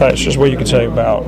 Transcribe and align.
Tyus, 0.00 0.16
just 0.16 0.38
what 0.38 0.50
you 0.50 0.56
could 0.56 0.66
say 0.66 0.86
about 0.86 1.26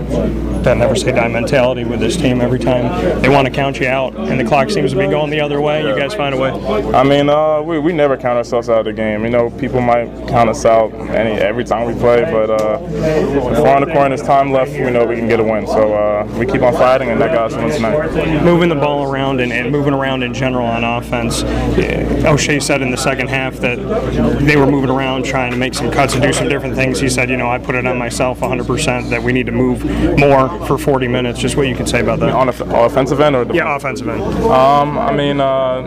that 0.64 0.78
never 0.78 0.94
say 0.96 1.12
die 1.12 1.28
mentality 1.28 1.84
with 1.84 2.00
this 2.00 2.16
team. 2.16 2.40
Every 2.40 2.58
time 2.58 3.20
they 3.20 3.28
want 3.28 3.46
to 3.46 3.52
count 3.52 3.78
you 3.78 3.86
out, 3.86 4.16
and 4.16 4.40
the 4.40 4.44
clock 4.44 4.70
seems 4.70 4.92
to 4.92 4.98
be 4.98 5.06
going 5.08 5.30
the 5.30 5.40
other 5.40 5.60
way, 5.60 5.86
you 5.86 5.94
guys 5.94 6.14
find 6.14 6.34
a 6.34 6.38
way. 6.38 6.50
I 6.94 7.02
mean, 7.02 7.28
uh, 7.28 7.60
we, 7.60 7.78
we 7.78 7.92
never 7.92 8.16
count 8.16 8.38
ourselves 8.38 8.70
out 8.70 8.78
of 8.78 8.84
the 8.86 8.92
game. 8.94 9.24
You 9.24 9.30
know, 9.30 9.50
people 9.50 9.82
might 9.82 10.06
count 10.26 10.48
us 10.48 10.64
out 10.64 10.92
any 11.10 11.38
every 11.38 11.64
time 11.64 11.86
we 11.86 11.94
play, 12.00 12.22
but 12.22 12.48
uh, 12.48 12.78
if 12.82 13.58
we're 13.58 13.68
on 13.68 13.82
the 13.82 13.92
and 13.92 14.10
there's 14.10 14.22
time 14.22 14.52
left, 14.52 14.72
we 14.72 14.90
know 14.90 15.04
we 15.04 15.16
can 15.16 15.28
get 15.28 15.38
a 15.38 15.44
win. 15.44 15.66
So 15.66 15.92
uh, 15.94 16.24
we 16.38 16.46
keep 16.46 16.62
on 16.62 16.72
fighting, 16.72 17.10
and 17.10 17.20
that 17.20 17.34
got 17.34 17.52
us 17.52 17.56
win 17.56 17.70
tonight. 17.70 18.42
Moving 18.42 18.68
the 18.70 18.74
ball 18.74 19.04
around 19.10 19.40
and, 19.40 19.52
and 19.52 19.70
moving 19.70 19.92
around 19.92 20.22
in 20.22 20.32
general 20.32 20.66
on 20.66 20.82
offense. 20.82 21.42
Oshae 21.42 22.62
said 22.62 22.80
in 22.80 22.90
the 22.90 22.96
second 22.96 23.28
half 23.28 23.56
that 23.56 23.76
they 24.40 24.56
were 24.56 24.66
moving 24.66 24.90
around, 24.90 25.24
trying 25.24 25.50
to 25.50 25.58
make 25.58 25.74
some 25.74 25.90
cuts 25.90 26.14
and 26.14 26.22
do 26.22 26.32
some 26.32 26.48
different 26.48 26.74
things. 26.74 26.98
He 27.00 27.08
said, 27.08 27.28
you 27.28 27.36
know, 27.36 27.50
I 27.50 27.58
put 27.58 27.74
it 27.74 27.86
on 27.86 27.98
myself 27.98 28.40
100% 28.40 28.61
that 28.66 29.22
we 29.22 29.32
need 29.32 29.46
to 29.46 29.52
move 29.52 29.84
more 30.18 30.48
for 30.66 30.78
40 30.78 31.08
minutes. 31.08 31.38
Just 31.38 31.56
what 31.56 31.68
you 31.68 31.74
can 31.74 31.86
say 31.86 32.00
about 32.00 32.20
that. 32.20 32.30
On 32.30 32.46
the 32.46 32.84
offensive 32.84 33.20
end 33.20 33.36
or 33.36 33.44
the 33.44 33.54
Yeah, 33.54 33.76
offensive 33.76 34.08
end. 34.08 34.22
Um, 34.22 34.98
I 34.98 35.12
mean, 35.12 35.40
uh, 35.40 35.82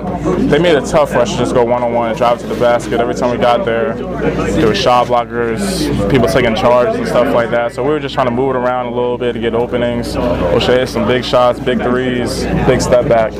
they 0.47 0.59
made 0.59 0.75
it 0.75 0.85
tough 0.85 1.11
for 1.11 1.19
us 1.19 1.31
to 1.31 1.37
just 1.37 1.53
go 1.53 1.63
one 1.63 1.83
on 1.83 1.93
one 1.93 2.09
and 2.09 2.17
drive 2.17 2.39
to 2.39 2.47
the 2.47 2.55
basket. 2.55 2.99
Every 2.99 3.15
time 3.15 3.31
we 3.31 3.37
got 3.37 3.65
there, 3.65 3.93
there 3.95 4.67
were 4.67 4.75
shot 4.75 5.07
blockers, 5.07 6.09
people 6.09 6.27
taking 6.27 6.55
charge 6.55 6.95
and 6.95 7.07
stuff 7.07 7.33
like 7.33 7.49
that. 7.51 7.73
So 7.73 7.83
we 7.83 7.89
were 7.89 7.99
just 7.99 8.13
trying 8.13 8.27
to 8.27 8.31
move 8.31 8.55
it 8.55 8.59
around 8.59 8.87
a 8.87 8.91
little 8.91 9.17
bit 9.17 9.33
to 9.33 9.39
get 9.39 9.53
openings. 9.53 10.15
Oshae 10.15 10.79
had 10.79 10.89
some 10.89 11.07
big 11.07 11.23
shots, 11.23 11.59
big 11.59 11.79
threes, 11.79 12.43
big 12.67 12.81
step 12.81 13.07
back. 13.07 13.33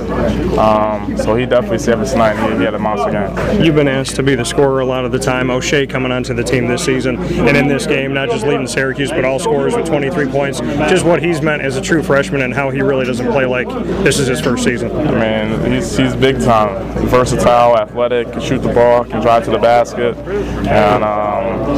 Um, 0.58 1.18
so 1.18 1.36
he 1.36 1.46
definitely 1.46 1.80
saved 1.80 2.00
us 2.00 2.12
tonight. 2.12 2.36
He, 2.52 2.58
he 2.58 2.64
had 2.64 2.74
a 2.74 2.80
monster 2.80 3.12
game. 3.12 3.64
You've 3.64 3.76
been 3.76 3.88
asked 3.88 4.16
to 4.16 4.24
be 4.24 4.36
the 4.36 4.46
scorer 4.46 4.80
a 4.80 4.86
lot 4.86 5.06
of 5.06 5.12
the 5.12 5.20
time. 5.20 5.48
Oshae 5.48 5.90
coming 5.90 6.12
onto 6.12 6.34
the 6.34 6.44
team 6.44 6.68
this 6.68 6.86
season 6.86 7.18
and 7.18 7.58
in 7.58 7.68
this 7.68 7.86
game, 7.86 8.14
not 8.14 8.30
just 8.30 8.46
leading 8.46 8.68
Syracuse, 8.68 9.10
but 9.12 9.25
all 9.26 9.40
scorers 9.40 9.76
with 9.76 9.86
23 9.86 10.28
points. 10.28 10.60
Just 10.60 11.06
what 11.06 11.22
he's 11.22 11.42
meant 11.42 11.62
as 11.62 11.78
a 11.78 11.82
true 11.82 12.04
freshman 12.04 12.42
and 12.42 12.54
how 12.54 12.70
he 12.70 12.82
really 12.82 13.06
doesn't 13.06 13.32
play 13.32 13.46
like 13.46 13.68
this 14.04 14.20
is 14.20 14.28
his 14.28 14.42
first 14.42 14.64
season. 14.64 14.92
I 14.92 15.46
mean, 15.58 15.72
he's, 15.72 15.98
he's 15.98 16.16
big 16.16 16.40
time. 16.40 17.08
Versatile, 17.08 17.78
athletic, 17.78 18.32
can 18.32 18.42
shoot 18.42 18.60
the 18.60 18.74
ball, 18.74 19.04
can 19.04 19.22
drive 19.22 19.44
to 19.46 19.52
the 19.52 19.58
basket, 19.58 20.16
and 20.16 21.04
um, 21.04 21.75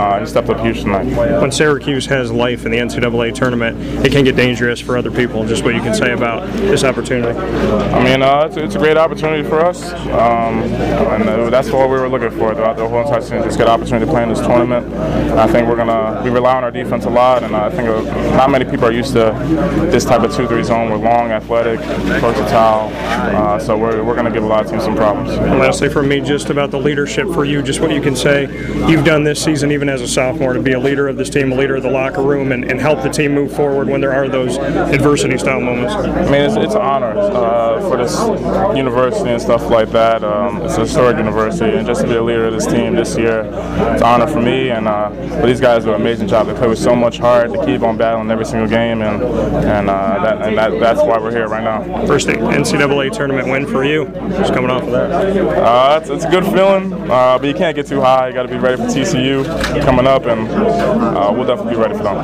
uh, 0.00 0.18
he 0.18 0.24
stepped 0.24 0.48
up 0.48 0.58
huge 0.60 0.80
tonight. 0.80 1.04
When 1.42 1.52
Syracuse 1.52 2.06
has 2.06 2.32
life 2.32 2.64
in 2.64 2.72
the 2.72 2.78
NCAA 2.78 3.34
tournament, 3.34 3.78
it 4.04 4.10
can 4.10 4.24
get 4.24 4.34
dangerous 4.34 4.80
for 4.80 4.96
other 4.96 5.10
people. 5.10 5.44
Just 5.44 5.62
what 5.62 5.74
you 5.74 5.82
can 5.82 5.94
say 5.94 6.12
about 6.12 6.50
this 6.54 6.84
opportunity. 6.84 7.38
I 7.38 8.02
mean, 8.02 8.22
uh, 8.22 8.46
it's, 8.46 8.56
it's 8.56 8.74
a 8.76 8.78
great 8.78 8.96
opportunity 8.96 9.46
for 9.46 9.60
us, 9.60 9.92
um, 9.92 10.62
and 10.62 11.28
uh, 11.28 11.50
that's 11.50 11.70
what 11.70 11.90
we 11.90 11.96
were 11.96 12.08
looking 12.08 12.30
for 12.30 12.54
throughout 12.54 12.78
the 12.78 12.88
whole 12.88 13.02
entire 13.02 13.20
season. 13.20 13.42
Just 13.42 13.58
get 13.58 13.66
an 13.66 13.74
opportunity 13.74 14.06
to 14.06 14.10
play 14.10 14.22
in 14.22 14.30
this 14.30 14.40
tournament. 14.40 14.90
I 15.34 15.46
think 15.46 15.68
we're 15.68 15.76
gonna 15.76 16.22
we 16.24 16.30
rely 16.30 16.56
on 16.56 16.64
our 16.64 16.70
defense 16.70 17.04
a 17.04 17.10
lot, 17.10 17.42
and 17.42 17.54
I 17.54 17.68
think 17.68 17.86
uh, 17.86 18.00
not 18.36 18.50
many 18.50 18.64
people 18.64 18.86
are 18.86 18.92
used 18.92 19.12
to 19.12 19.36
this 19.90 20.06
type 20.06 20.22
of 20.22 20.34
two-three 20.34 20.62
zone. 20.62 20.90
We're 20.90 20.96
long, 20.96 21.30
athletic, 21.30 21.78
versatile, 22.22 22.88
uh, 23.36 23.58
so 23.58 23.76
we're, 23.76 24.02
we're 24.02 24.16
gonna 24.16 24.30
give 24.30 24.44
a 24.44 24.46
lot 24.46 24.64
of 24.64 24.70
teams 24.70 24.84
some 24.84 24.96
problems. 24.96 25.30
And 25.32 25.58
lastly, 25.58 25.90
for 25.90 26.02
me, 26.02 26.22
just 26.22 26.48
about 26.48 26.70
the 26.70 26.78
leadership 26.78 27.26
for 27.28 27.44
you, 27.44 27.62
just 27.62 27.80
what 27.80 27.90
you 27.90 28.00
can 28.00 28.16
say 28.16 28.44
you've 28.88 29.04
done 29.04 29.24
this 29.24 29.44
season, 29.44 29.70
even 29.72 29.89
as 29.90 30.00
a 30.00 30.08
sophomore, 30.08 30.54
to 30.54 30.62
be 30.62 30.72
a 30.72 30.80
leader 30.80 31.08
of 31.08 31.16
this 31.16 31.28
team, 31.28 31.52
a 31.52 31.54
leader 31.54 31.76
of 31.76 31.82
the 31.82 31.90
locker 31.90 32.22
room, 32.22 32.52
and, 32.52 32.64
and 32.64 32.80
help 32.80 33.02
the 33.02 33.08
team 33.08 33.34
move 33.34 33.54
forward 33.54 33.88
when 33.88 34.00
there 34.00 34.12
are 34.12 34.28
those 34.28 34.56
adversity 34.56 35.36
style 35.38 35.60
moments. 35.60 35.94
I 35.94 36.24
mean, 36.24 36.42
it's, 36.42 36.56
it's 36.56 36.74
an 36.74 36.80
honor 36.80 37.18
uh, 37.18 37.80
for 37.80 37.96
this 37.96 38.18
university 38.76 39.30
and 39.30 39.40
stuff 39.40 39.68
like 39.70 39.90
that. 39.90 40.24
Um, 40.24 40.62
it's 40.62 40.76
a 40.76 40.80
historic 40.80 41.16
university, 41.16 41.76
and 41.76 41.86
just 41.86 42.02
to 42.02 42.06
be 42.06 42.14
a 42.14 42.22
leader 42.22 42.46
of 42.46 42.52
this 42.52 42.66
team 42.66 42.94
this 42.94 43.16
year, 43.16 43.40
it's 43.42 44.02
an 44.02 44.02
honor 44.02 44.26
for 44.26 44.40
me. 44.40 44.70
And 44.70 44.88
uh, 44.88 45.10
but 45.10 45.46
these 45.46 45.60
guys 45.60 45.84
do 45.84 45.90
an 45.90 46.00
amazing 46.00 46.28
job. 46.28 46.46
They 46.46 46.54
play 46.54 46.68
with 46.68 46.78
so 46.78 46.94
much 46.94 47.18
heart 47.18 47.52
to 47.52 47.66
keep 47.66 47.82
on 47.82 47.96
battling 47.96 48.30
every 48.30 48.44
single 48.44 48.68
game, 48.68 49.02
and 49.02 49.22
and, 49.22 49.90
uh, 49.90 50.22
that, 50.22 50.46
and 50.46 50.56
that, 50.56 50.78
that's 50.80 51.02
why 51.02 51.18
we're 51.18 51.30
here 51.30 51.48
right 51.48 51.62
now. 51.62 52.06
First 52.06 52.28
NCAA 52.28 53.12
tournament 53.12 53.48
win 53.48 53.66
for 53.66 53.84
you, 53.84 54.06
just 54.30 54.54
coming 54.54 54.70
off 54.70 54.82
of 54.82 54.90
that. 54.92 55.10
Uh, 55.10 55.98
it's, 56.00 56.10
it's 56.10 56.24
a 56.24 56.30
good 56.30 56.44
feeling, 56.44 56.92
uh, 57.10 57.38
but 57.38 57.44
you 57.46 57.54
can't 57.54 57.74
get 57.74 57.86
too 57.86 58.00
high. 58.00 58.28
You 58.28 58.34
got 58.34 58.42
to 58.42 58.48
be 58.48 58.58
ready 58.58 58.76
for 58.76 58.88
TCU 58.88 59.44
coming 59.80 60.06
up, 60.06 60.26
and 60.26 60.48
uh, 60.50 61.32
we'll 61.34 61.46
definitely 61.46 61.74
be 61.74 61.80
ready 61.80 61.94
for 61.96 62.04
them. 62.04 62.16